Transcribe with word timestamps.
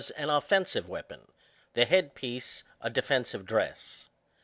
an 0.15 0.31
offensive 0.31 0.89
weapon, 0.89 1.31
the 1.75 1.85
head 1.85 2.15
piece 2.15 2.63
a 2.81 2.89
defensive 2.89 3.45
dress. 3.45 4.09